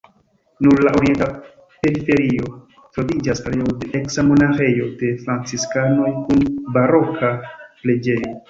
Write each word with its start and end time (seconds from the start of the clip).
Sur 0.67 0.77
la 0.85 0.93
orienta 0.99 1.27
periferio 1.83 2.47
troviĝas 2.97 3.43
areo 3.51 3.75
de 3.83 3.91
eksa 4.01 4.27
monaĥejo 4.33 4.89
de 5.03 5.13
franciskanoj 5.27 6.11
kun 6.31 6.45
baroka 6.79 7.35
preĝejo. 7.85 8.37